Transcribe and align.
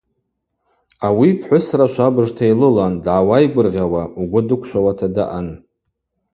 Ауи 1.07 1.29
пхӏвысра 1.39 1.87
швабыжта 1.93 2.43
йлылан, 2.51 2.93
дгӏауайгвыргъьауа, 3.03 4.03
угвы 4.21 4.39
дыквшвауата 4.47 5.07
даъан. 5.15 5.47